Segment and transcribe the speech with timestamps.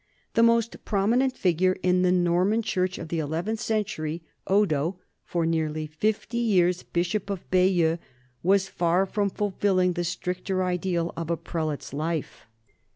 [0.33, 5.85] The most prominent figure in the Norman church of the eleventh century, Odo, for nearly
[5.85, 7.99] fifty years bishop of Bayeux,
[8.41, 12.47] was far from fulfilling the stricter ideal of a prelate's life.